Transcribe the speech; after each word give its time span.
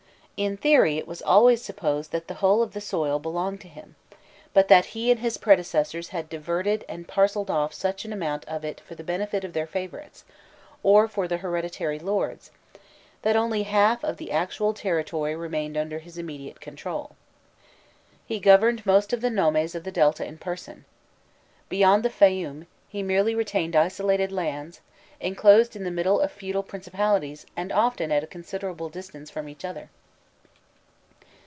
In 0.43 0.57
theory 0.57 0.97
it 0.97 1.05
was 1.05 1.21
always 1.21 1.61
supposed 1.61 2.11
that 2.11 2.27
the 2.27 2.33
whole 2.41 2.63
of 2.63 2.73
the 2.73 2.81
soil 2.81 3.19
belonged 3.19 3.61
to 3.61 3.67
him, 3.67 3.95
but 4.55 4.69
that 4.69 4.85
he 4.97 5.11
and 5.11 5.19
his 5.19 5.37
predecessors 5.37 6.09
had 6.09 6.29
diverted 6.29 6.83
and 6.89 7.07
parcelled 7.07 7.51
off 7.51 7.75
such 7.75 8.05
an 8.05 8.11
amount 8.11 8.43
of 8.45 8.65
it 8.65 8.79
for 8.79 8.95
the 8.95 9.03
benefit 9.03 9.43
of 9.43 9.53
their 9.53 9.67
favourites, 9.67 10.25
or 10.81 11.07
for 11.07 11.27
the 11.27 11.37
hereditary 11.37 11.99
lords, 11.99 12.49
that 13.21 13.35
only 13.35 13.61
half 13.61 14.03
of 14.03 14.17
the 14.17 14.31
actual 14.31 14.73
territory 14.73 15.35
remained 15.35 15.77
under 15.77 15.99
his 15.99 16.17
immediate 16.17 16.59
control. 16.59 17.15
He 18.25 18.39
governed 18.39 18.83
most 18.83 19.13
of 19.13 19.21
the 19.21 19.29
nomes 19.29 19.75
of 19.75 19.83
the 19.83 19.91
Delta 19.91 20.25
in 20.25 20.39
person: 20.39 20.85
beyond 21.69 22.01
the 22.01 22.09
Fayum, 22.09 22.65
he 22.89 23.03
merely 23.03 23.35
retained 23.35 23.75
isolated 23.75 24.31
lands, 24.31 24.81
enclosed 25.19 25.75
in 25.75 25.83
the 25.83 25.91
middle 25.91 26.19
of 26.19 26.31
feudal 26.31 26.63
principalities 26.63 27.45
and 27.55 27.71
often 27.71 28.11
at 28.11 28.27
considerable 28.31 28.89
distance 28.89 29.29
from 29.29 29.47
each 29.47 29.63
other. 29.63 29.91